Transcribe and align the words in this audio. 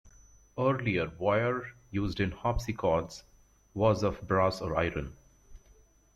Earlier 0.57 1.11
wire, 1.19 1.73
used 1.91 2.19
in 2.19 2.31
harpsichords, 2.31 3.21
was 3.75 4.01
of 4.01 4.27
brass 4.27 4.59
or 4.59 4.75
iron. 4.75 5.15